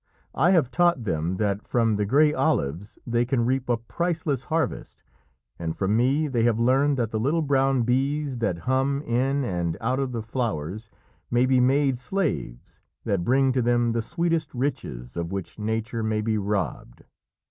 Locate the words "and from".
5.59-5.95